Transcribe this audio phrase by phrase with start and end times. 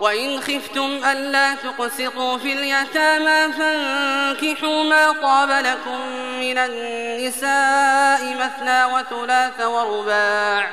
[0.00, 6.00] وإن خفتم ألا تقسطوا في اليتامى فانكحوا ما طاب لكم
[6.40, 10.70] من النساء مثنى وثلاث ورباع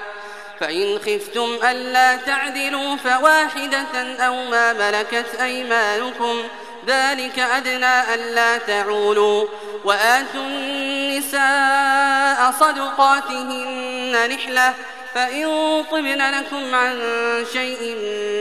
[0.60, 6.44] فإن خفتم ألا تعدلوا فواحدة أو ما ملكت أيمانكم
[6.88, 9.48] ذلك أدنى ألا تعولوا
[9.84, 14.74] وآتوا النساء صدقاتهن نحلة
[15.16, 15.46] فإن
[15.92, 17.00] طبن لكم عن
[17.54, 17.96] شيء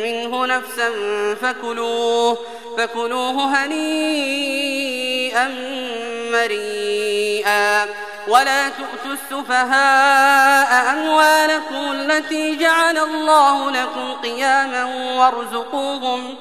[0.05, 0.91] منه نفسا
[1.43, 2.39] فكلوه
[2.79, 5.49] فكلوه هنيئا
[6.33, 7.87] مريئا
[8.29, 14.85] ولا تؤتوا السفهاء أموالكم التي جعل الله لكم قياما
[15.19, 16.35] وارزقوهم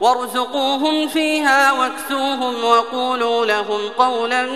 [0.00, 4.46] وارزقوهم فيها واكسوهم وقولوا لهم قولا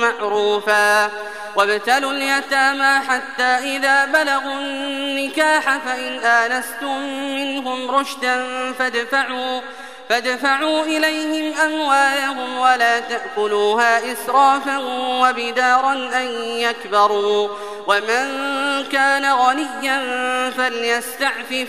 [0.00, 1.10] معروفا.
[1.56, 6.98] وابتلوا اليتامى حتى إذا بلغوا النكاح فإن آنستم
[7.34, 9.60] منهم رشدا فادفعوا
[10.08, 14.78] فادفعوا إليهم أموالهم ولا تأكلوها إسرافا
[15.22, 17.48] وبدارا أن يكبروا.
[17.86, 18.26] ومن
[18.92, 20.00] كان غنيا
[20.50, 21.68] فليستعفف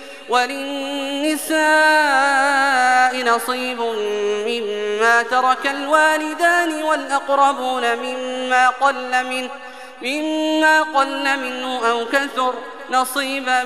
[0.31, 1.61] وللنساء
[3.35, 3.81] نصيب
[4.47, 9.49] مما ترك الوالدان والأقربون مما قل منه.
[10.01, 12.53] مما قل منه أو كثر
[12.89, 13.63] نصيبا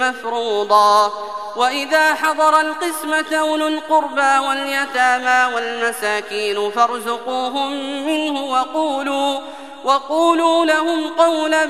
[0.00, 1.12] مفروضا.
[1.56, 7.72] وإذا حضر القسمة أولو القربى واليتامى والمساكين فارزقوهم
[8.06, 9.40] منه وقولوا
[9.84, 11.66] وقولوا لهم قولا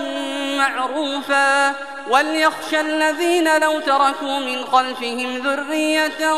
[0.59, 1.75] معروفا.
[2.11, 6.35] وليخشى الذين لو تركوا من خلفهم ذرية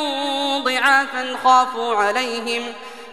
[0.59, 2.72] ضعافا خافوا عليهم.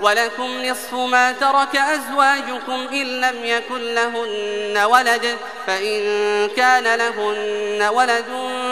[0.00, 5.36] ولكم نصف ما ترك أزواجكم إن لم يكن لهن ولد
[5.66, 6.00] فإن
[6.56, 8.24] كان لهن ولد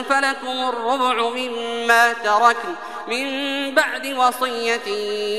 [0.08, 2.74] فلكم الربع مما تركن
[3.08, 4.86] من بعد وصية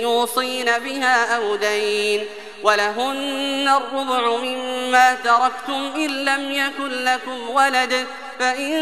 [0.01, 2.25] يوصين بها أو دين
[2.63, 8.07] ولهن الربع مما تركتم إن لم يكن لكم ولد
[8.39, 8.74] فإن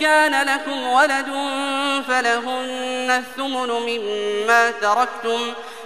[0.00, 1.26] كان لكم ولد
[2.08, 5.54] فلهن الثمن مما تركتم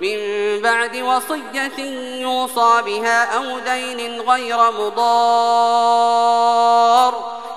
[0.00, 0.18] من
[0.62, 1.78] بعد وصية
[2.20, 6.16] يوصى بها أو دين غير مضار.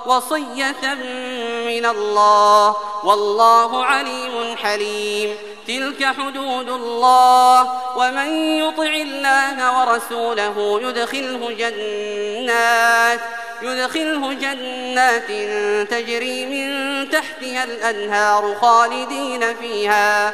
[0.06, 0.94] وصية
[1.66, 5.36] من الله والله عليم حليم.
[5.68, 7.62] تلك حدود الله
[7.96, 13.20] ومن يطع الله ورسوله يدخله جنات
[13.62, 15.28] يدخله جنات
[15.92, 16.70] تجري من
[17.10, 20.34] تحتها الأنهار خالدين فيها.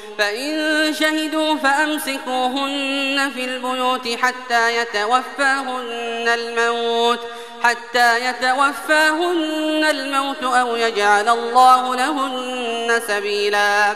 [0.21, 7.19] فإن شهدوا فأمسكوهن في البيوت حتى يتوفاهن الموت
[7.63, 13.95] حتى يتوفاهن الموت أو يجعل الله لهن سبيلا.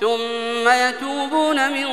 [0.00, 1.86] ثم يتوبون من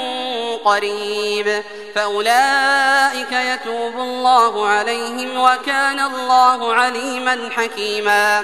[0.57, 1.63] قريب
[1.95, 8.43] فأولئك يتوب الله عليهم وكان الله عليما حكيما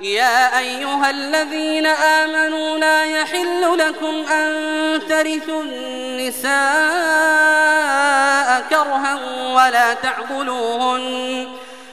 [0.00, 6.54] يا أيها الذين آمنوا لا يحل لكم أن ترثوا النساء
[8.70, 9.18] كرها
[9.54, 11.48] ولا تعضلوهن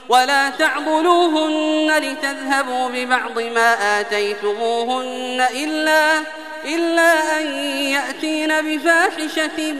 [0.09, 6.19] ولا تعضلوهن لتذهبوا ببعض ما آتيتموهن إلا,
[6.65, 9.73] إلا أن يأتين بفاحشة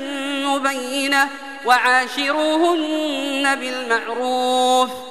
[0.46, 1.30] مبينة
[1.66, 5.11] وعاشروهن بالمعروف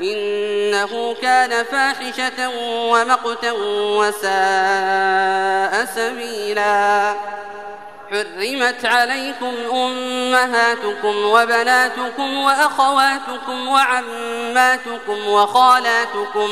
[0.00, 2.48] إنه كان فاحشة
[2.90, 3.52] ومقتا
[3.98, 7.14] وساء سبيلا.
[8.10, 16.50] حرمت عليكم أمهاتكم وبناتكم وأخواتكم وعماتكم وخالاتكم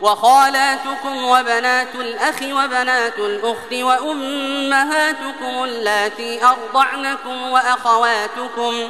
[0.00, 8.88] وخالاتكم وبنات الأخ وبنات الأخت وأمهاتكم اللاتي أرضعنكم وأخواتكم وأخواتكم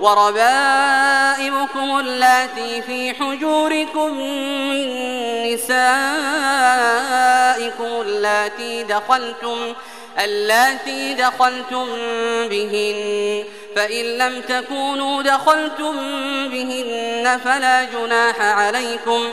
[0.00, 4.18] وربائبكم اللاتي في حجوركم
[4.70, 4.88] من
[5.52, 5.82] نسائكم
[7.84, 9.74] اللاتي دخلتم
[10.18, 11.86] اللاتي دخلتم
[12.48, 13.44] بهن
[13.76, 15.96] فإن لم تكونوا دخلتم
[16.48, 19.32] بهن فلا جناح عليكم.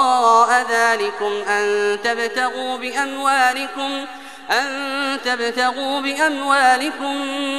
[0.91, 4.05] ذلكم أن تبتغوا بأموالكم
[4.51, 7.15] أن تبتغوا بأموالكم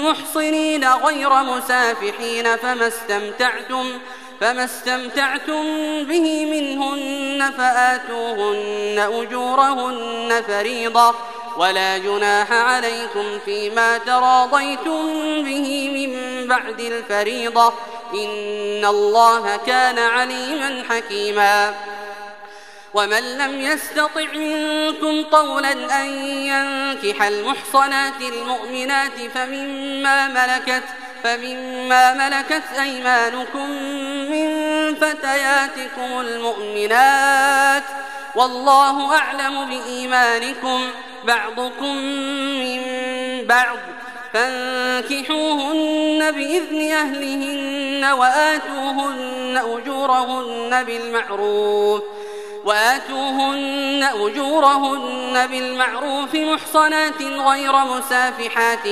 [0.07, 3.99] محصنين غير مسافحين فما استمتعتم
[4.41, 5.65] فما استمتعتم
[6.05, 11.15] به منهن فآتوهن أجورهن فريضة
[11.57, 15.13] ولا جناح عليكم فيما تراضيتم
[15.43, 17.73] به من بعد الفريضة.
[18.15, 21.75] إن الله كان عليما حكيما.
[22.95, 30.83] ومن لم يستطع منكم طولا أن ينكح المحصنات المؤمنات فمما ملكت
[31.25, 33.71] فمما ملكت أيمانكم
[34.31, 34.49] من
[34.95, 37.83] فتياتكم المؤمنات.
[38.35, 40.91] والله أعلم بإيمانكم.
[41.25, 41.97] بعضكم
[42.61, 42.83] من
[43.47, 43.79] بعض.
[44.33, 52.03] فانكحوهن بإذن أهلهن وآتوهن أجورهن بالمعروف.
[52.65, 58.87] وآتوهن أجورهن بالمعروف محصنات غير مسافحات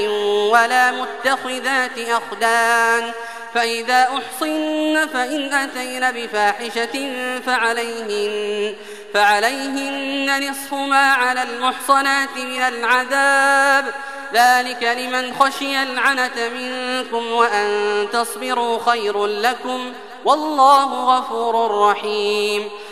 [0.52, 3.12] ولا متخذات أخدان
[3.54, 7.12] فإذا أحصن فإن أتين بفاحشة
[7.46, 8.74] فعليهن
[9.14, 13.94] فعليهن نصف ما على المحصنات من العذاب.
[14.34, 19.92] ذلك لمن خشي العنة منكم وأن تصبروا خير لكم.
[20.24, 22.70] والله غفور رحيم.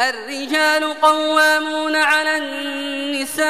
[0.00, 3.46] الرجال قوامون على النساء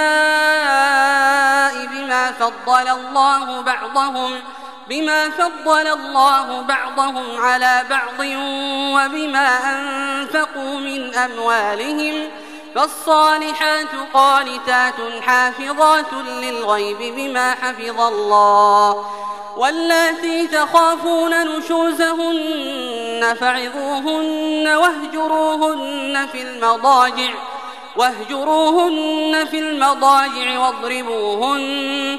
[1.86, 4.40] بما فضل الله بعضهم
[4.88, 8.20] بما فضل الله بعضهم على بعض
[8.94, 12.28] وبما أنفقوا من أموالهم.
[12.74, 19.04] فالصالحات قانتات حافظات للغيب بما حفظ الله
[19.56, 27.30] واللاتي تخافون نشوزهن فعظوهن واهجروهن في المضاجع
[27.96, 32.18] واهجروهن في المضاجع واضربوهن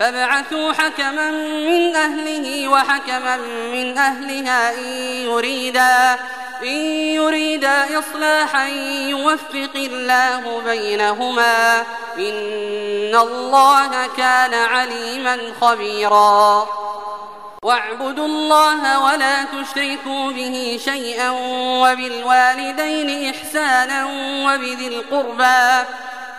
[0.00, 3.36] فابعثوا حكما من أهله وحكما
[3.72, 4.86] من أهلها إن
[5.28, 6.18] يريدا
[6.62, 6.76] إن
[7.14, 8.66] يريدا إصلاحا
[9.08, 11.80] يوفق الله بينهما.
[12.18, 16.68] إن الله كان عليما خبيرا.
[17.64, 21.30] واعبدوا الله ولا تشركوا به شيئا
[21.82, 24.06] وبالوالدين إحسانا
[24.46, 25.88] وبذي القربى.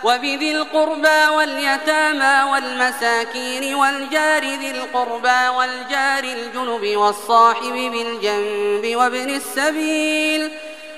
[0.04, 10.50] وبذي القربى واليتامى والمساكين والجار ذي القربى والجار الجنب والصاحب بالجنب وابن السبيل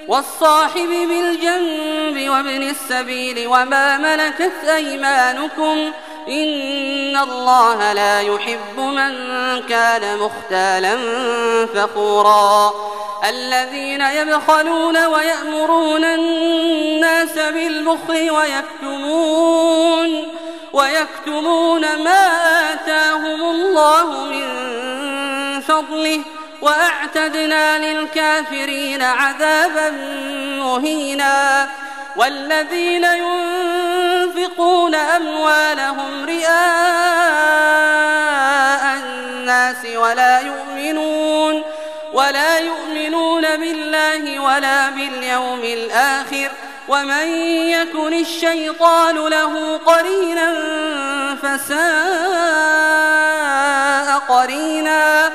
[0.09, 5.93] والصاحب بالجنب وابن السبيل وما ملكت أيمانكم
[6.29, 9.13] إن الله لا يحب من
[9.63, 10.97] كان مختالا
[11.67, 12.75] فخورا
[13.29, 17.14] الذين يبخلون ويأمرون الناس
[17.51, 20.29] بالبخل ويكتمون
[20.73, 22.27] ويكتمون ما
[22.73, 24.47] آتاهم الله من
[25.61, 26.21] فضله
[26.63, 29.91] وأعتدنا للكافرين عذابا
[30.59, 31.69] مهينا.
[32.17, 36.45] والذين ينفقون أموالهم رئاء
[38.97, 41.63] الناس ولا يؤمنون
[42.13, 46.51] ولا يؤمنون بالله ولا باليوم الآخر.
[46.89, 47.29] ومن
[47.69, 50.55] يكن الشيطان له قرينا
[51.43, 51.85] فساء
[54.29, 55.31] قرينا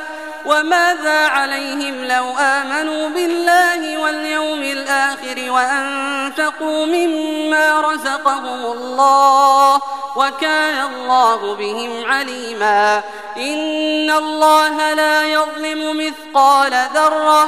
[0.46, 9.82] وماذا عليهم لو آمنوا بالله واليوم الآخر وأنفقوا مما رزقهم الله
[10.16, 13.02] وكان الله بهم عليما
[13.38, 17.48] إن الله لا يظلم مثقال ذرة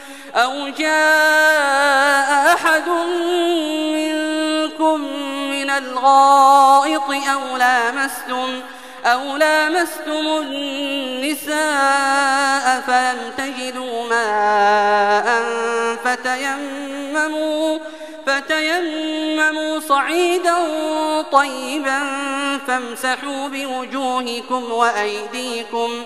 [0.35, 2.89] أو جاء أحد
[3.95, 5.01] منكم
[5.51, 8.61] من الغائط أو لامستم
[9.05, 11.61] أو لامستم النساء
[12.87, 15.43] فلم تجدوا ماء
[16.03, 17.79] فتيمموا
[18.25, 20.55] فتيمموا صعيدا
[21.31, 21.99] طيبا
[22.67, 26.05] فامسحوا بوجوهكم وأيديكم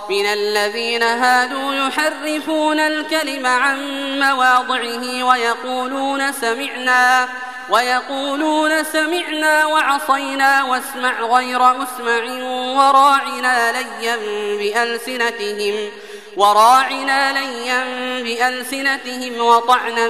[0.09, 3.79] من الذين هادوا يحرفون الكلم عن
[4.19, 7.29] مواضعه ويقولون سمعنا
[7.69, 12.23] ويقولون سمعنا وعصينا واسمع غير مسمع
[12.77, 14.17] وراعنا ليا
[14.57, 15.89] بألسنتهم
[16.37, 17.83] وراعنا ليا
[18.23, 20.07] بألسنتهم وطعنا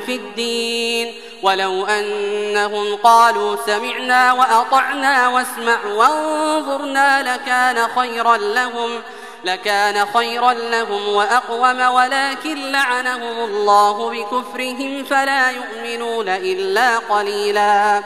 [0.00, 1.14] في الدين.
[1.42, 9.02] ولو أنهم قالوا سمعنا وأطعنا واسمع وانظرنا لكان خيرا لهم
[9.44, 18.02] لكان خيرا لهم وأقوم ولكن لعنهم الله بكفرهم فلا يؤمنون إلا قليلا.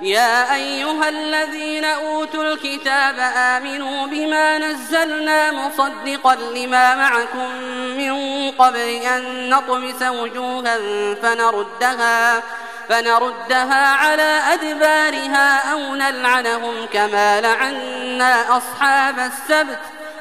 [0.00, 7.54] يا أيها الذين أوتوا الكتاب آمنوا بما نزلنا مصدقا لما معكم
[7.96, 10.78] من قبل أن نطمس وجوها
[11.22, 12.42] فنردها
[12.88, 19.78] فنردها على أدبارها أو نلعنهم كما لعنا أصحاب السبت.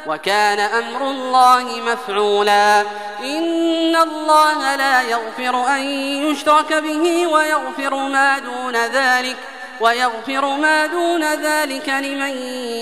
[0.09, 2.81] وكان أمر الله مفعولا.
[3.19, 5.81] إن الله لا يغفر أن
[6.25, 9.37] يشرك به ويغفر ما دون ذلك
[9.79, 12.37] ويغفر ما دون ذلك لمن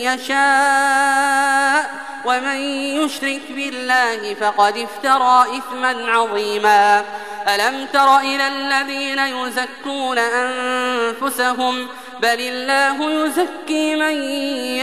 [0.08, 1.90] يشاء
[2.26, 2.62] ومن
[3.02, 7.04] يشرك بالله فقد افترى إثما عظيما.
[7.48, 11.88] ألم تر إلى الذين يزكون أنفسهم
[12.20, 14.24] بل الله يزكي من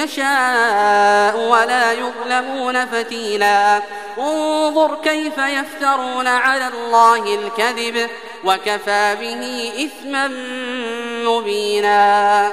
[0.01, 3.83] يشاء ولا يظلمون فتيلا.
[4.18, 8.11] انظر كيف يفترون على الله الكذب.
[8.44, 10.28] وكفى به إثما
[11.28, 12.52] مبينا.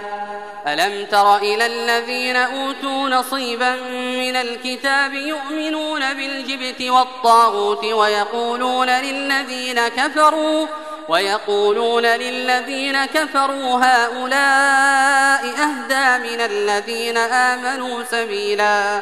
[0.68, 10.68] ألم تر إلى الذين أوتوا نصيبا من الكتاب يؤمنون بالجبت والطاغوت ويقولون للذين كفروا
[11.10, 19.02] ويقولون للذين كفروا هؤلاء أهدى من الذين آمنوا سبيلا.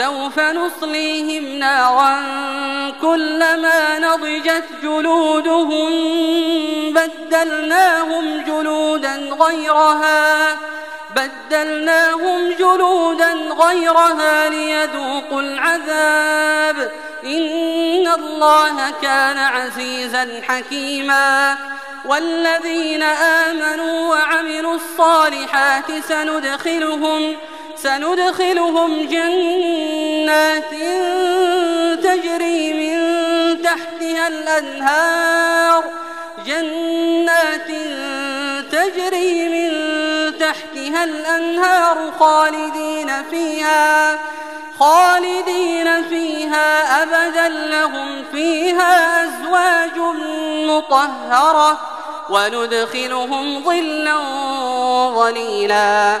[0.00, 2.20] سوف نصليهم نارا
[3.02, 5.90] كلما نضجت جلودهم
[6.92, 10.56] بدلناهم جلودا غيرها
[11.16, 16.92] بدلناهم جلودا غيرها ليذوقوا العذاب.
[17.24, 21.56] إن الله كان عزيزا حكيما.
[22.04, 27.36] والذين آمنوا وعملوا الصالحات سندخلهم سندخلهم
[29.10, 30.70] جنات
[32.04, 35.84] تجري من تحتها الأنهار.
[36.46, 37.68] جنات
[38.72, 39.70] تجري من
[40.38, 44.18] تحتها الأنهار خالدين فيها
[44.78, 47.48] خالدين فيها أبدا.
[47.48, 49.98] لهم فيها أزواج
[50.66, 51.80] مطهرة
[52.30, 54.18] وندخلهم ظلا
[55.14, 56.20] ظليلا.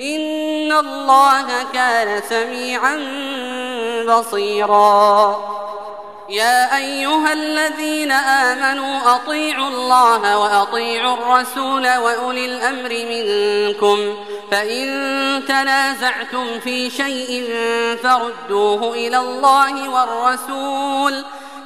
[0.00, 2.96] إن الله كان سميعا
[4.08, 5.36] بصيرا.
[6.28, 14.14] يا أيها الذين آمنوا أطيعوا الله وأطيعوا الرسول وأولي الأمر منكم.
[14.50, 14.86] فإن
[15.48, 17.54] تنازعتم في شيء
[18.02, 21.24] فردوه إلى الله والرسول.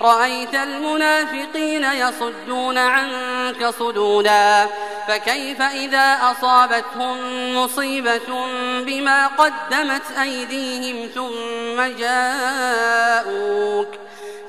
[0.00, 4.66] رأيت المنافقين يصدون عنك صدودا
[5.08, 7.18] فكيف إذا أصابتهم
[7.56, 8.46] مصيبة
[8.80, 13.88] بما قدمت أيديهم ثم جاءوك؟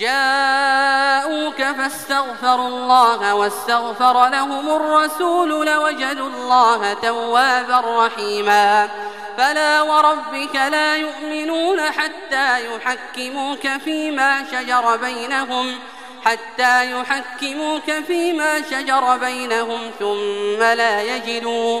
[0.00, 8.88] جاءوك فاستغفروا الله واستغفر لهم الرسول لوجدوا الله توابا رحيما.
[9.36, 15.78] فلا وربك لا يؤمنون حتى يحكموك فيما شجر بينهم
[16.24, 21.80] حتى يحكموك فيما شجر بينهم ثم لا يجدوا.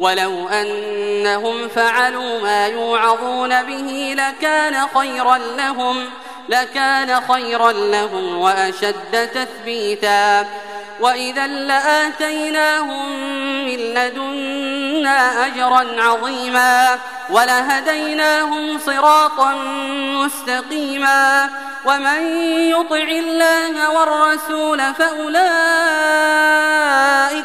[0.00, 6.10] ولو أنهم فعلوا ما يوعظون به لكان خيرا لهم
[6.48, 10.46] لكان خيرا لهم وأشد تثبيتا.
[11.00, 13.08] وإذا لآتيناهم
[13.64, 16.98] من لدنا أجرا عظيما
[17.30, 19.54] ولهديناهم صراطا
[20.24, 21.50] مستقيما
[21.84, 22.22] ومن
[22.70, 25.48] يطع الله والرسول فأولئك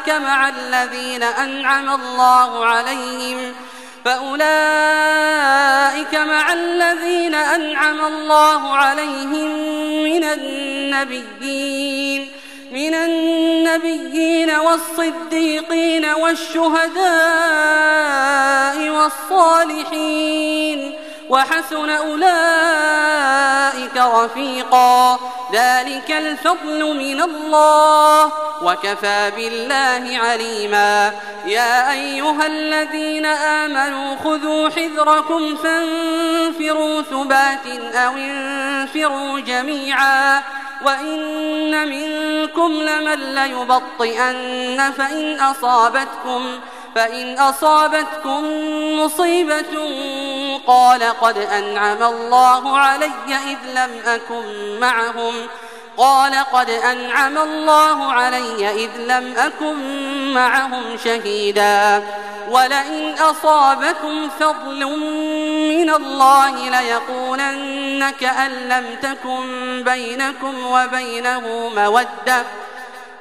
[0.08, 3.54] مع الذين أنعم الله عليهم
[4.04, 4.44] فأولئك
[6.14, 9.48] مع الذين أنعم الله عليهم
[10.04, 11.64] من النبيين
[12.74, 17.04] من النبيين والصديقين والشهداء
[18.90, 20.94] والصالحين
[21.30, 25.18] وحسن أولئك رفيقا.
[25.52, 28.32] ذلك الفضل من الله.
[28.62, 31.12] وكفى بالله عليما.
[31.46, 40.42] يا أيها الذين آمنوا خذوا حذركم فانفروا ثبات أو انفروا جميعا.
[40.84, 46.60] وإن منكم لمن ليبطئن فإن أصابتكم
[46.94, 48.44] فإن أصابتكم
[49.00, 49.74] مصيبة
[50.66, 55.34] قال قد أنعم الله علي إذ لم أكن معهم.
[55.96, 59.76] قال قد أنعم الله علي إذ لم أكن
[60.34, 62.02] معهم شهيدا.
[62.50, 64.86] ولئن أصابكم فضل
[65.68, 72.44] من الله ليقولن كأن لم تكن بينكم وبينه مودة.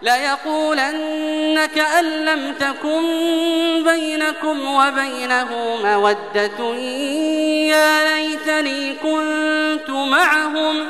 [0.04, 3.04] ليقولن كأن لم تكن
[3.84, 6.76] بينكم وبينه مودة.
[7.70, 10.86] يا ليتني كنت معهم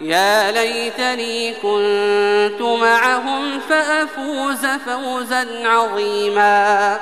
[0.00, 6.98] يا ليتني كنت معهم فأفوز فوزا عظيما.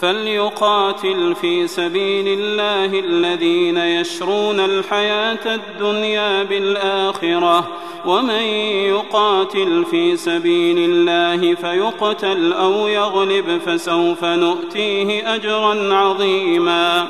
[0.00, 7.68] فليقاتل في سبيل الله الذين يشرون الحياة الدنيا بالآخرة.
[8.06, 8.42] ومن
[8.88, 17.06] يقاتل في سبيل الله فيقتل أو يغلب فسوف نؤتيه أجرا عظيما.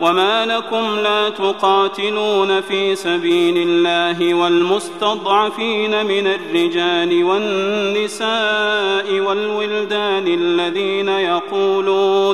[0.00, 12.33] وما لكم لا تقاتلون في سبيل الله والمستضعفين من الرجال والنساء والولدان الذين يقولون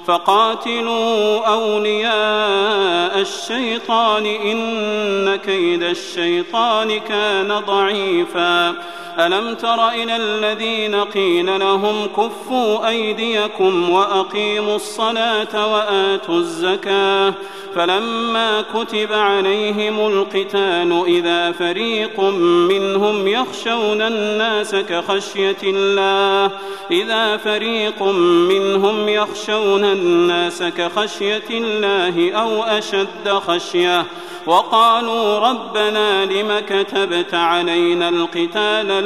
[0.05, 8.75] فقاتلوا أولياء الشيطان إن كيد الشيطان كان ضعيفا
[9.25, 17.33] ألم تر إلى الذين قيل لهم كفوا أيديكم وأقيموا الصلاة وآتوا الزكاة
[17.75, 22.19] فلما كتب عليهم القتال إذا فريق
[22.69, 26.51] منهم يخشون الناس كخشية الله
[26.91, 28.03] إذا فريق
[28.49, 34.05] منهم يخشون الناس كخشية الله أو أشد خشية
[34.45, 39.05] وقالوا ربنا لم كتبت علينا القتال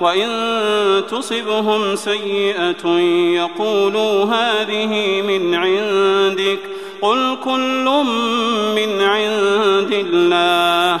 [0.00, 0.30] وإن
[1.10, 2.88] تصبهم سيئة
[3.36, 6.58] يقولوا هذه من عندك
[7.02, 7.84] قل كل
[8.76, 11.00] من عند الله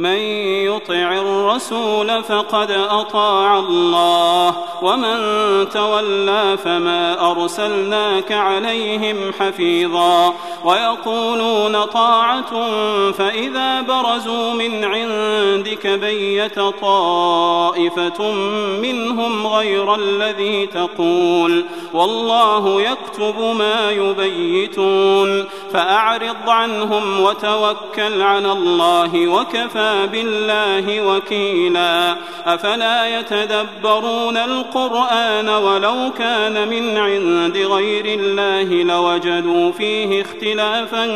[0.00, 0.18] من
[0.66, 5.18] يطع الرسول فقد أطاع الله ومن
[5.68, 10.34] تولى فما أرسلناك عليهم حفيظا.
[10.64, 12.70] ويقولون طاعة
[13.12, 18.32] فإذا برزوا من عندك بيت طائفة
[18.82, 21.64] منهم غير الذي تقول.
[21.92, 25.44] والله يكتب ما يبيتون.
[25.72, 32.16] فأعرض عنهم وتوكل على الله وكفى بالله وكيلا.
[32.46, 41.06] أفلا يتدبرون القرآن ولو كان من عند غير الله لوجدوا فيه اختلافا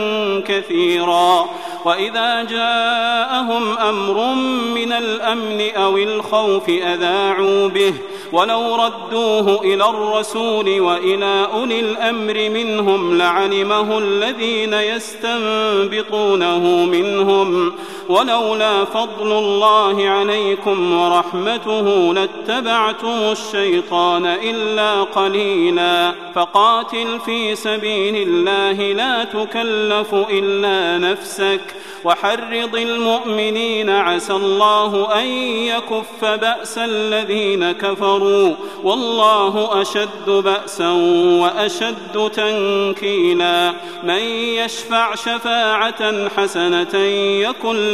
[0.48, 1.48] كثيرا.
[1.84, 4.34] وإذا جاءهم أمر
[4.74, 7.94] من الأمن أو الخوف أذاعوا به.
[8.32, 17.72] ولو ردوه إلى الرسول وإلى أولي الأمر منهم لعلمه الذين يستنبطونه منهم.
[18.08, 30.14] ولولا فضل الله عليكم ورحمته لاتبعتم الشيطان إلا قليلا فقاتل في سبيل الله لا تكلف
[30.14, 31.60] إلا نفسك
[32.04, 35.26] وحرض المؤمنين عسى الله أن
[35.66, 40.88] يكف بأس الذين كفروا والله أشد بأسا
[41.40, 44.22] وأشد تنكيلا من
[44.58, 46.98] يشفع شفاعة حسنة
[47.48, 47.93] يكن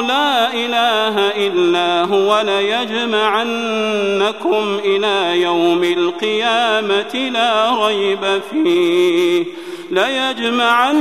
[0.00, 9.44] لا إله إلا هو ليجمعنكم إلى يوم القيامة لا ريب فيه.
[9.90, 10.96] ليجمعنكم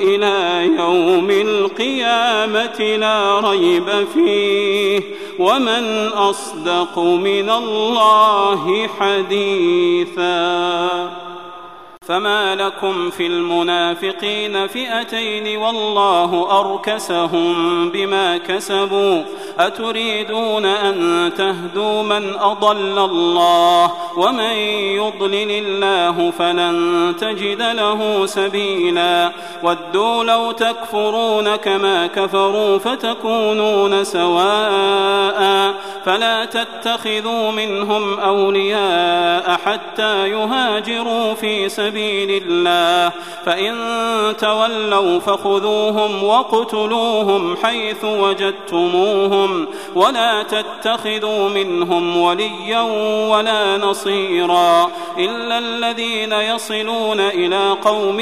[0.00, 5.00] إلى يوم القيامة لا ريب فيه.
[5.38, 11.29] ومن أصدق من الله حديثاً.
[12.10, 19.22] فما لكم في المنافقين فئتين والله أركسهم بما كسبوا
[19.58, 24.54] أتريدون أن تهدوا من أضل الله ومن
[24.96, 37.50] يضلل الله فلن تجد له سبيلا ودوا لو تكفرون كما كفروا فتكونون سواء فلا تتخذوا
[37.50, 43.12] منهم أولياء حتى يهاجروا في سبيل الله
[43.46, 43.74] فإن
[44.38, 52.80] تولوا فخذوهم واقتلوهم حيث وجدتموهم ولا تتخذوا منهم وليا
[53.30, 58.16] ولا نصيرا إلا الذين يصلون إلى قوم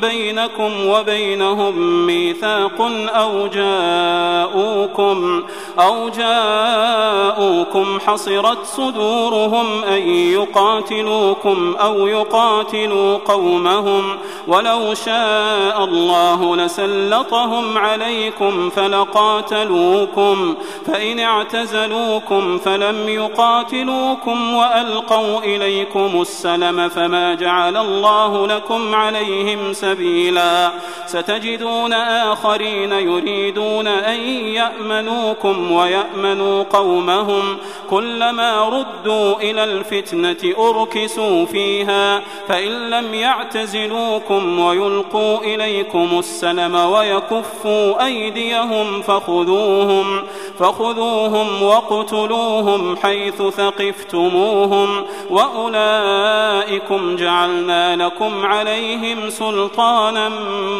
[0.00, 5.44] بينكم وبينهم ميثاق أو جاءوكم
[5.78, 14.18] أو جاءوكم حصرت صدورهم أن يقاتلوكم أو يقاتلوا قومهم
[14.48, 20.54] ولو شاء الله لسلطهم عليكم فلقاتلوكم
[20.86, 30.70] فإن اعتزلوكم فلم يقاتلوكم وألقوا إليكم السلم فما جعل الله لكم عليهم سبيلا
[31.06, 37.56] ستجدون آخرين يريدون أن يأمنوكم ويأمنوا قومهم
[37.90, 50.22] كلما ردوا إلى الفتنة أركسوا فيها فإن لم يعتزلوكم ويلقوا إليكم السلم ويكفوا أيديهم فخذوهم
[50.58, 60.28] فخذوهم واقتلوهم حيث ثقفتموهم وأولئكم جعلنا لكم عليهم سلطانا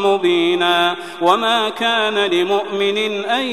[0.05, 0.97] مبينا.
[1.23, 3.47] وما كان لمؤمن أن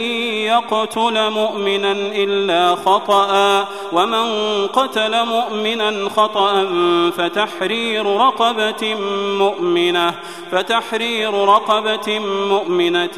[0.52, 4.28] يقتل مؤمنا إلا خطأ ومن
[4.68, 6.66] قتل مؤمنا خطأ
[7.18, 8.47] فتحرير رقبة
[9.38, 10.14] مؤمنة
[10.52, 12.20] فتحرير رقبة
[12.50, 13.18] مؤمنة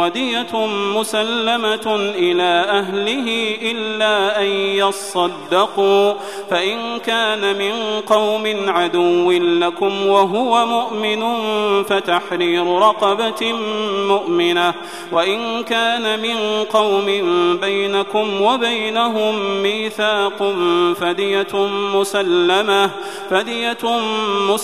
[0.00, 6.14] ودية مسلمة إلى أهله إلا أن يصدقوا.
[6.50, 11.22] فإن كان من قوم عدو لكم وهو مؤمن
[11.82, 13.52] فتحرير رقبة
[14.08, 14.74] مؤمنة.
[15.12, 17.06] وإن كان من قوم
[17.60, 20.54] بينكم وبينهم ميثاق
[21.00, 21.54] فدية
[21.94, 22.90] مسلمة
[23.30, 23.78] فدية
[24.50, 24.63] مسلمة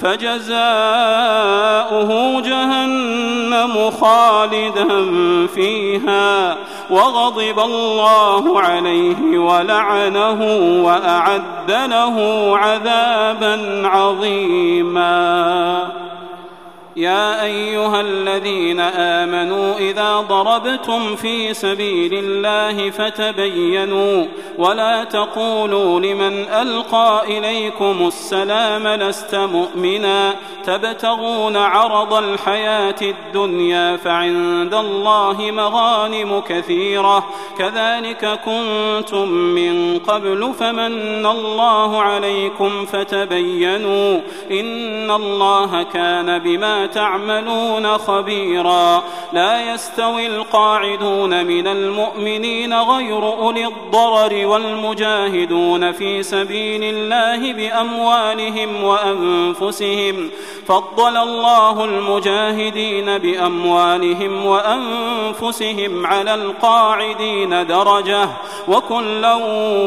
[0.00, 0.50] فجزاؤه
[2.40, 4.88] جهنم خالدا
[5.54, 6.56] فيها
[6.90, 10.42] وغضب الله عليه ولعنه
[10.84, 16.07] وأعد له عذابا عظيما
[16.98, 24.26] يا أيها الذين آمنوا إذا ضربتم في سبيل الله فتبينوا
[24.58, 30.34] ولا تقولوا لمن ألقى إليكم السلام لست مؤمنا
[30.64, 37.24] تبتغون عرض الحياة الدنيا فعند الله مغانم كثيرة
[37.58, 44.20] كذلك كنتم من قبل فمن الله عليكم فتبينوا
[44.50, 49.02] إن الله كان بما تعملون خبيرا.
[49.32, 60.30] لا يستوي القاعدون من المؤمنين غير أولي الضرر والمجاهدون في سبيل الله بأموالهم وأنفسهم.
[60.66, 68.28] فضل الله المجاهدين بأموالهم وأنفسهم على القاعدين درجة.
[68.68, 69.34] وكلا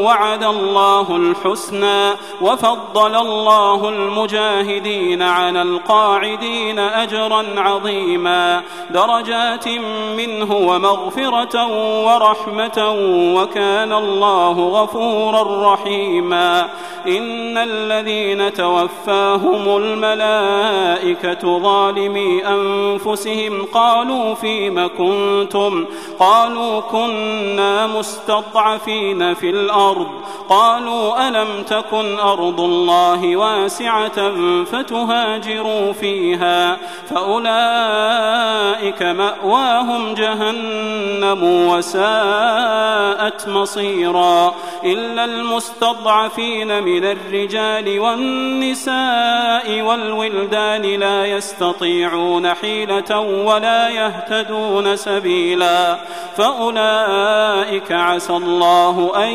[0.04, 2.10] وعد الله الحسنى.
[2.40, 8.62] وفضل الله المجاهدين على القاعدين أجرا عظيما.
[8.90, 9.68] درجات
[10.16, 11.66] منه ومغفرة
[12.04, 12.94] ورحمة
[13.36, 16.68] وكان الله غفورا رحيما.
[17.06, 25.86] إن الذين توفاهم الملائكة ظالمي أنفسهم قالوا فيم كنتم؟
[26.18, 30.08] قالوا كنا مستضعفين في الأرض.
[30.48, 34.32] قالوا ألم تكن أرض الله واسعة
[34.64, 36.78] فتهاجروا فيها؟
[37.10, 44.54] فأولئك مأواهم جهنم وساءت مصيرا
[44.84, 55.98] إلا المستضعفين من الرجال والنساء والولدان لا يستطيعون حيلة ولا يهتدون سبيلا
[56.36, 59.30] فأولئك عسى الله أن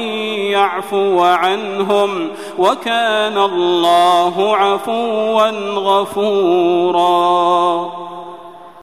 [0.52, 8.16] يعفو عنهم وكان الله عفوا غفورا الله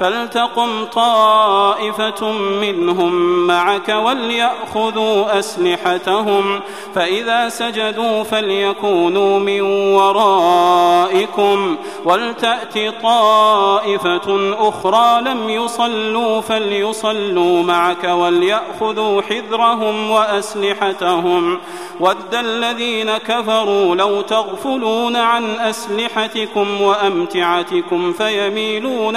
[0.00, 3.12] فلتقم طائفة منهم
[3.46, 6.60] معك وليأخذوا أسلحتهم
[6.94, 9.60] فإذا سجدوا فليكونوا من
[9.94, 11.76] ورائكم.
[12.04, 21.58] ولتأت طائفة أخرى لم يصلوا فليصلوا معك وليأخذوا حذرهم وأسلحتهم.
[22.00, 29.16] ود الذين كفروا لو تغفلون عن أسلحتكم وأمتعتكم فيميلون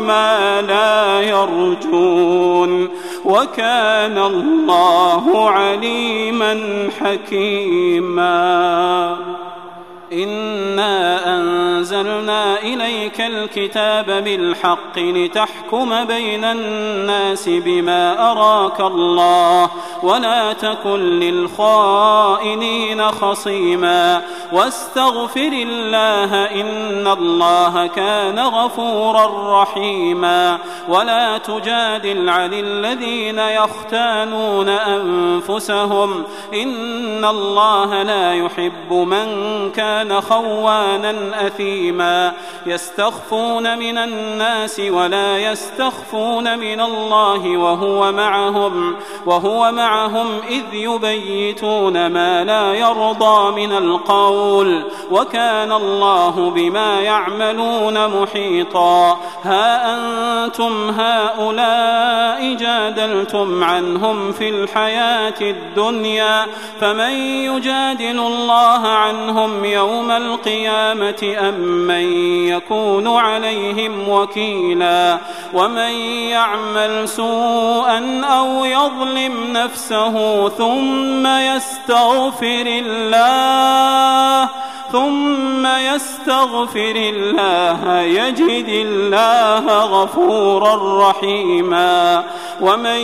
[0.00, 2.88] ما لا يرجون
[3.24, 8.48] وكان الله عليما حكيما.
[10.12, 19.70] إنا أنزلنا إليك الكتاب بالحق لتحكم بين الناس بما أراك الله
[20.02, 24.22] ولا تكن للخائنين خصيما
[24.52, 36.24] واستغفر الله إن الله كان غفورا رحيما ولا تجادل عن الذين يختانون أنفسهم
[36.54, 39.28] إن الله لا يحب من
[39.70, 42.32] كان خوانا أثيما
[42.66, 48.96] يستخفون من الناس ولا يستخفون من الله وهو معهم
[49.26, 49.87] وهو معهم
[50.48, 62.54] إذ يبيتون ما لا يرضى من القول وكان الله بما يعملون محيطا ها أنتم هؤلاء
[62.54, 66.46] جادلتم عنهم في الحياة الدنيا
[66.80, 72.12] فمن يجادل الله عنهم يوم القيامة أم من
[72.48, 75.18] يكون عليهم وكيلا
[75.54, 75.90] ومن
[76.30, 79.77] يعمل سوءا أو يظلم نفسه
[80.58, 84.48] ثم يستغفر الله.
[84.92, 92.24] ثم يستغفر الله يجد الله غفورا رحيما.
[92.60, 93.00] ومن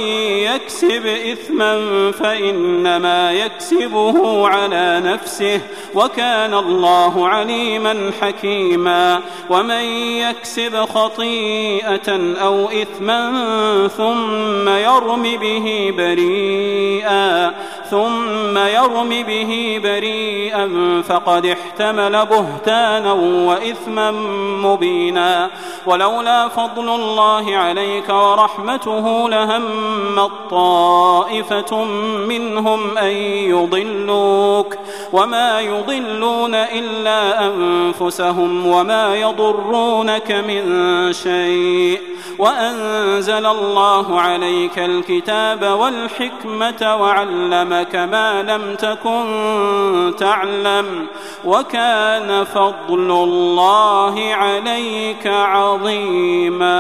[0.48, 1.72] يكسب إثما
[2.12, 5.60] فإنما يكسبه على نفسه
[5.94, 9.20] وكان الله عليما حكيما.
[9.50, 9.84] ومن
[10.18, 13.32] يكسب خطيئة أو إثما
[13.96, 17.54] ثم يرم به بريئا
[17.90, 21.73] ثم يرم به بريئا فقد احتمل
[22.24, 24.10] بهتانا وإثما
[24.62, 25.50] مبينا.
[25.86, 29.62] ولولا فضل الله عليك ورحمته لهم
[30.18, 31.84] الطائفة
[32.28, 33.10] منهم أن
[33.50, 34.74] يضلوك.
[35.12, 42.00] وما يضلون إلا أنفسهم وما يضرونك من شيء.
[42.38, 51.06] وأنزل الله عليك الكتاب والحكمة وعلمك ما لم تكن تعلم.
[51.64, 56.74] وكان فضل الله عليك عظيما.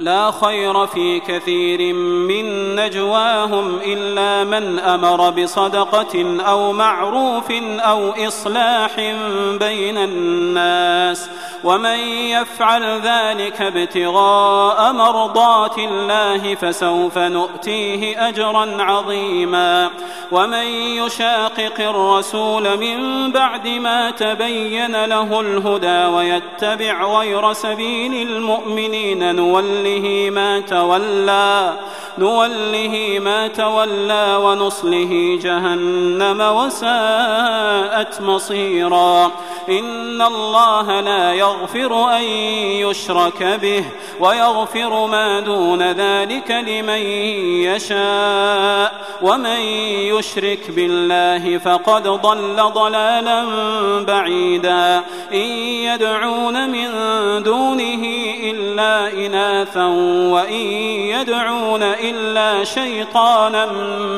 [0.00, 8.96] لا خير في كثير من نجواهم إلا من أمر بصدقة أو معروف أو إصلاح
[9.60, 11.30] بين الناس
[11.64, 19.90] ومن يفعل ذلك ابتغاء مرضات الله فسوف نؤتيه أجرا عظيما
[20.32, 29.36] ومن يشاقق الرسول من بعد ما تبين له الهدى ويتبع غير سبيل المؤمنين
[29.86, 31.72] نوله ما تولى
[32.18, 39.32] نوله ما تولى ونصله جهنم وساءت مصيرا.
[39.68, 42.22] إن الله لا يغفر أن
[42.82, 43.84] يشرك به
[44.20, 47.02] ويغفر ما دون ذلك لمن
[47.68, 49.06] يشاء.
[49.22, 49.60] ومن
[50.12, 53.44] يشرك بالله فقد ضل ضلالا
[54.00, 55.02] بعيدا.
[55.32, 55.48] إن
[55.88, 56.88] يدعون من
[57.42, 58.02] دونه
[58.42, 59.75] إلا إناثا
[60.32, 60.66] وإن
[61.10, 63.66] يدعون إلا شيطانا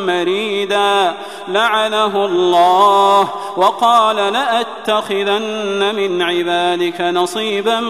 [0.07, 1.15] مريدا.
[1.49, 7.81] لعنه الله وقال لأتخذن من عبادك نصيبا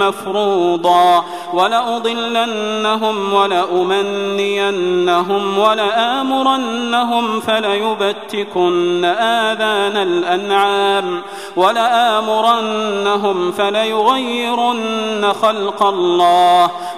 [0.00, 1.24] مفروضا.
[1.52, 11.22] ولأضلنهم ولأمنينهم ولآمرنهم فليبتكن آذان الأنعام.
[11.56, 16.70] ولآمرنهم فليغيرن خلق الله.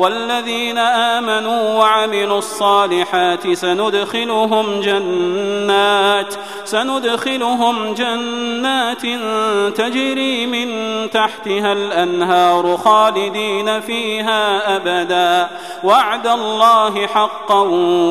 [0.00, 6.34] والذين آمنوا وعملوا الصالحات سندخلهم جنات
[6.64, 9.02] سندخلهم جنات
[9.76, 10.70] تجري من
[11.10, 15.48] تحتها الأنهار خالدين فيها أبدا.
[15.84, 17.60] وعد الله حقا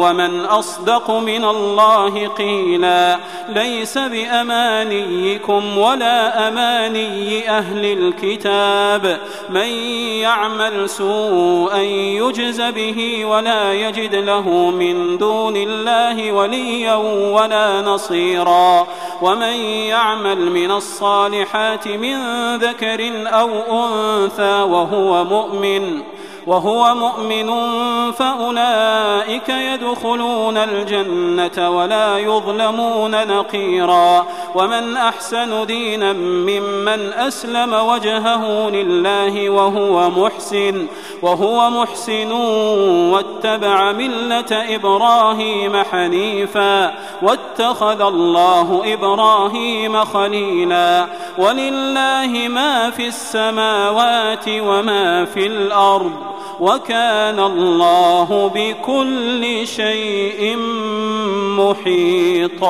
[0.02, 3.20] ومن أصدق من الله قيلا.
[3.50, 9.20] ليس بأمانيكم ولا أماني أهل الكتاب.
[9.50, 9.70] من
[10.22, 16.96] يعمل سوءا يجز به ولا يجد له من دون الله وليا
[17.36, 18.88] ولا نصيرا.
[19.22, 22.16] ومن يعمل من الصالحات من
[22.56, 23.50] ذكر أو
[23.86, 26.02] أنثى وهو مؤمن
[26.50, 27.52] وهو مؤمن
[28.12, 34.26] فأولئك يدخلون الجنة ولا يظلمون نقيرا
[34.56, 40.88] ومن أحسن دينا ممن أسلم وجهه لله وهو محسن
[41.22, 42.32] وهو محسن
[43.12, 51.06] واتبع ملة إبراهيم حنيفا واتخذ الله إبراهيم خليلا
[51.38, 60.58] ولله ما في السماوات وما في الأرض وكان الله بكل شيء
[61.60, 62.70] محيطا.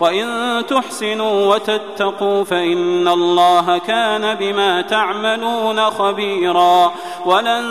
[0.00, 6.92] وإن تحسنوا وتتقوا فإن الله كان بما تعملون خبيرا
[7.26, 7.64] ولن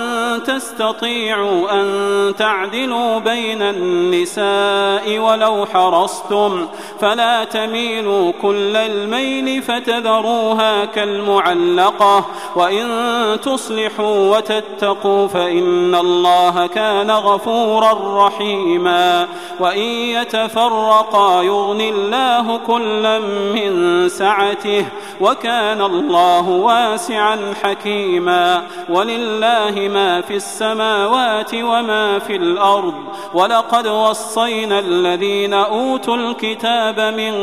[0.45, 6.67] تستطيعوا أن تعدلوا بين النساء ولو حرصتم
[6.99, 12.25] فلا تميلوا كل الميل فتذروها كالمعلقة
[12.55, 12.87] وإن
[13.43, 19.27] تصلحوا وتتقوا فإن الله كان غفورا رحيما
[19.59, 22.18] وإن يتفرقا يغني الله
[22.67, 23.19] كلا
[23.53, 24.85] من سعته
[25.21, 32.93] وكان الله واسعا حكيما ولله ما في السماوات وما في الأرض
[33.33, 37.33] ولقد وصينا الذين أوتوا الكتاب من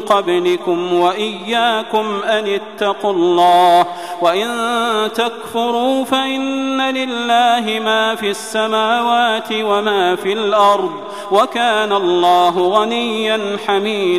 [0.00, 3.86] قبلكم وإياكم أن اتقوا الله
[4.22, 4.48] وإن
[5.14, 10.92] تكفروا فإن لله ما في السماوات وما في الأرض
[11.30, 14.11] وكان الله غنيا حميدا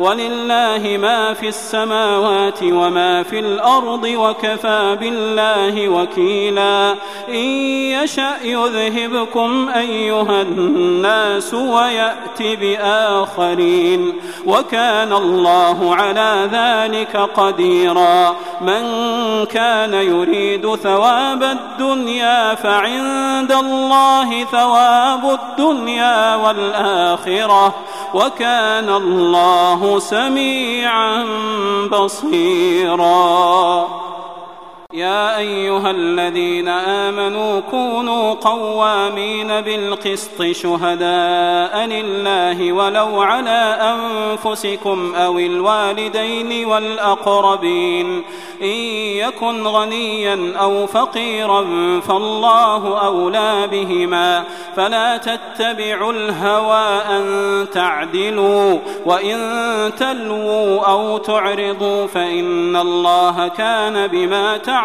[0.00, 6.94] ولله ما في السماوات وما في الأرض وكفى بالله وكيلا.
[7.28, 7.44] إن
[8.04, 14.12] يشأ يذهبكم أيها الناس ويأت بآخرين.
[14.46, 18.36] وكان الله على ذلك قديرا.
[18.60, 18.84] من
[19.44, 27.74] كان يريد ثواب الدنيا فعند الله ثواب الدنيا والآخرة.
[28.14, 31.26] وكان الله سميعا
[31.92, 33.24] بصيرا.
[34.94, 48.22] يا أيها الذين آمنوا كونوا قوامين بالقسط شهداء لله ولو على أنفسكم أو الوالدين والأقربين.
[48.62, 48.76] إن
[49.16, 51.64] يكن غنيا أو فقيرا
[52.00, 54.44] فالله أولى بهما.
[54.76, 57.24] فلا تتبعوا الهوى أن
[57.72, 58.78] تعدلوا.
[59.06, 59.38] وإن
[59.98, 64.83] تلووا أو تعرضوا فإن الله كان بما تعملون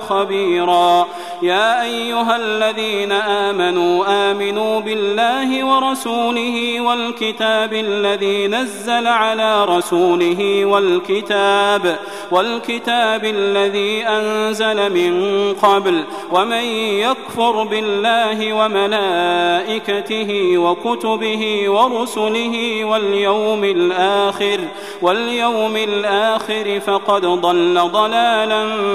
[0.00, 1.06] خبيرا.
[1.42, 11.98] يا أيها الذين آمنوا آمنوا بالله ورسوله والكتاب الذي نزل على رسوله والكتاب
[12.30, 16.64] والكتاب الذي أنزل من قبل ومن
[17.06, 24.60] يكفر بالله وملائكته وكتبه ورسله واليوم الآخر
[25.02, 28.64] واليوم الآخر فقد ضل ضلالا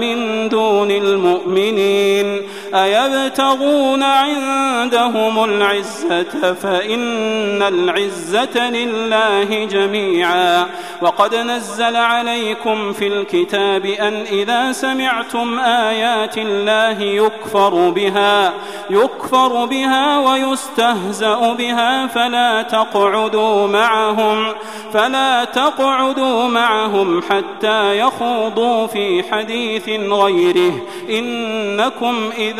[0.00, 2.40] من دون المؤمنين
[2.74, 10.66] أيبتغون عندهم العزة فإن العزة لله جميعا.
[11.02, 18.52] وقد نزل عليكم في الكتاب أن إذا سمعتم آيات الله يكفر بها
[18.90, 24.46] يكفر بها ويستهزأ بها فلا تقعدوا معهم
[24.92, 30.72] فلا تقعدوا معهم حتى يخوضوا في حديث غيره.
[31.10, 32.59] إنكم إذا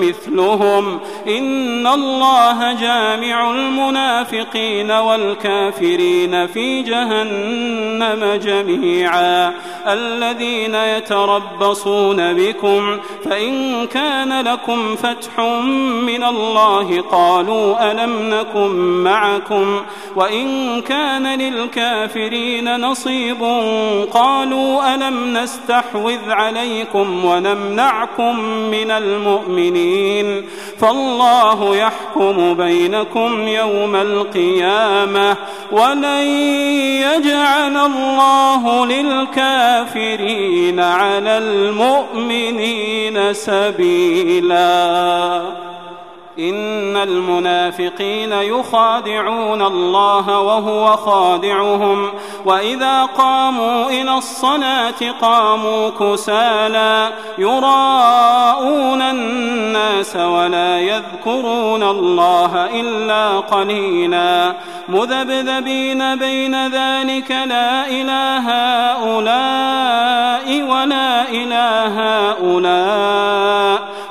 [0.00, 9.52] مثلهم إن الله جامع المنافقين والكافرين في جهنم جميعا.
[9.86, 15.40] الذين يتربصون بكم فإن كان لكم فتح
[16.02, 18.70] من الله قالوا ألم نكن
[19.04, 19.82] معكم
[20.16, 23.42] وإن كان للكافرين نصيب
[24.12, 28.40] قالوا ألم نستحوذ عليكم ونمنعكم
[28.70, 28.90] من
[29.34, 30.44] المؤمنين.
[30.80, 35.36] فالله يحكم بينكم يوم القيامة
[35.72, 36.26] ولن
[37.02, 44.94] يجعل الله للكافرين على المؤمنين سبيلاً.
[46.38, 52.10] إن المنافقين يخادعون الله وهو خادعهم.
[52.44, 64.52] وإذا قاموا إلى الصلاة قاموا كسالى يراءون الناس ولا يذكرون الله إلا قليلا.
[64.88, 68.50] مذبذبين بين ذلك لا إله
[68.94, 73.93] هؤلاء ولا إله هؤلاء.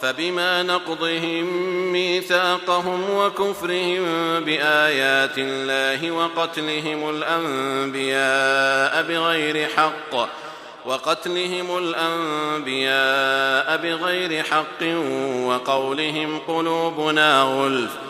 [0.00, 1.44] فبما نقضهم
[1.92, 4.04] ميثاقهم وكفرهم
[4.44, 10.28] بآيات الله وقتلهم الأنبياء بغير حق
[10.84, 14.82] وقتلهم الأنبياء بغير حق
[15.46, 18.09] وقولهم قلوبنا غلف.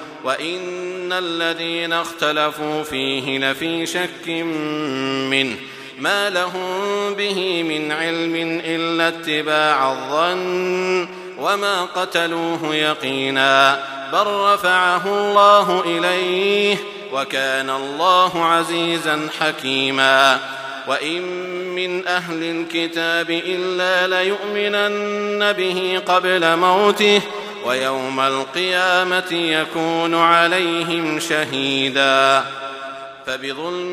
[0.23, 4.27] وإن الذين اختلفوا فيه لفي شك
[5.29, 5.55] منه
[5.99, 11.07] ما لهم به من علم إلا اتباع الظن
[11.39, 16.77] وما قتلوه يقينا بل رفعه الله إليه
[17.13, 20.39] وكان الله عزيزا حكيما
[20.87, 21.21] وإن
[21.75, 27.21] من أهل الكتاب إلا ليؤمنن به قبل موته
[27.65, 32.45] ويوم القيامة يكون عليهم شهيدا.
[33.25, 33.91] فبظلم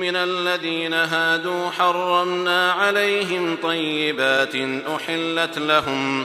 [0.00, 4.54] من الذين هادوا حرمنا عليهم طيبات
[4.96, 6.24] أحلت لهم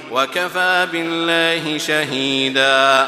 [0.11, 3.07] وكفى بالله شهيداً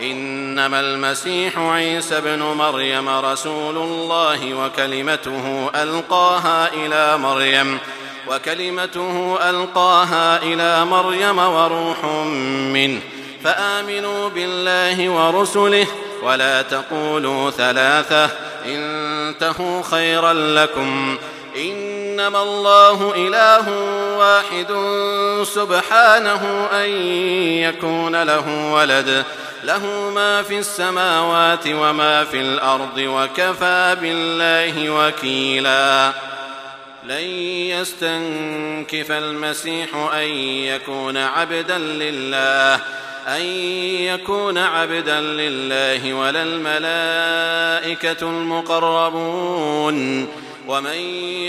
[0.00, 7.78] إنما المسيح عيسى ابن مريم رسول الله وكلمته ألقاها إلى مريم
[8.28, 12.04] وكلمته ألقاها إلى مريم وروح
[12.72, 13.00] منه.
[13.44, 15.86] فآمنوا بالله ورسله
[16.22, 18.30] ولا تقولوا ثلاثة
[18.66, 21.16] انتهوا خيرا لكم.
[21.56, 23.70] إنما الله إله
[24.18, 24.66] واحد
[25.44, 26.88] سبحانه أن
[27.62, 29.24] يكون له ولد.
[29.64, 36.12] له ما في السماوات وما في الأرض وكفى بالله وكيلا.
[37.04, 37.24] لن
[37.70, 42.74] يستنكف المسيح أن يكون عبدا لله
[43.28, 43.42] أن
[44.00, 50.28] يكون عبدا لله ولا الملائكة المقربون.
[50.68, 50.98] ومن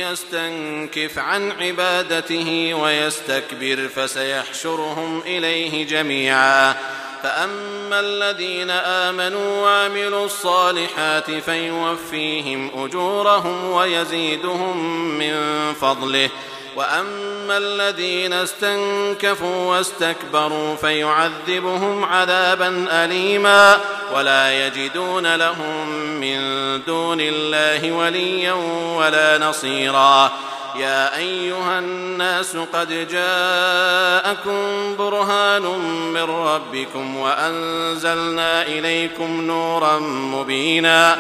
[0.02, 6.76] يستنكف عن عبادته ويستكبر فسيحشرهم إليه جميعا.
[7.24, 15.36] فأما الذين آمنوا وعملوا الصالحات فيوفيهم أجورهم ويزيدهم من
[15.74, 16.30] فضله.
[16.76, 23.80] وأما الذين استنكفوا واستكبروا فيعذبهم عذابا أليما
[24.16, 26.40] ولا يجدون لهم من
[26.88, 28.54] دون الله وليا
[28.98, 30.32] ولا نصيرا
[30.78, 34.56] يا أيها الناس قد جاءكم
[34.96, 35.62] برهان
[36.14, 41.18] من ربكم وأنزلنا إليكم نورا مبينا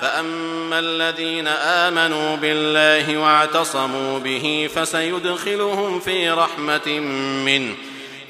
[0.00, 6.88] فأما الذين آمنوا بالله واعتصموا به فسيدخلهم في رحمة
[7.44, 7.74] منه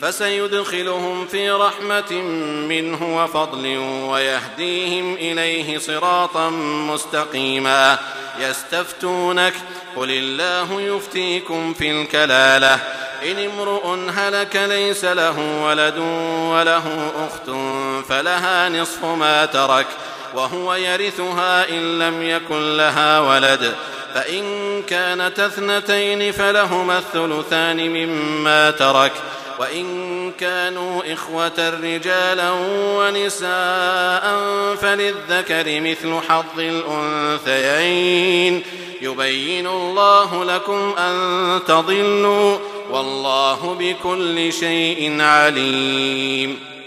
[0.03, 2.13] فسيدخلهم في رحمة
[2.69, 3.77] منه وفضل
[4.09, 6.51] ويهديهم إليه صراطا
[6.91, 7.99] مستقيما.
[8.39, 9.55] يستفتونك
[9.97, 12.75] قل الله يفتيكم في الكلالة.
[13.23, 15.99] إن امرؤ هلك ليس له ولد
[16.53, 17.51] وله أخت
[18.09, 19.87] فلها نصف ما ترك.
[20.35, 23.75] وهو يرثها إن لم يكن لها ولد.
[24.15, 29.13] فإن كانت اثنتين فلهما الثلثان مما ترك.
[29.59, 34.37] وإن كانوا إخوة رجالا ونساء
[34.75, 38.63] فللذكر مثل حظ الأنثيين.
[39.03, 42.59] يبين الله لكم أن تضلوا
[42.91, 46.78] والله بكل شيء عليم.